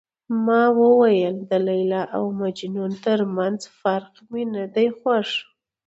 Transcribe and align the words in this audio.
ما 0.45 0.63
وویل 0.81 1.35
د 1.49 1.51
لیلا 1.67 2.03
او 2.17 2.23
مجنون 2.41 2.91
ترمنځ 3.05 3.59
فراق 3.79 4.15
مې 4.31 4.43
نه 4.53 4.65
دی 4.73 4.87
خوښ. 4.99 5.29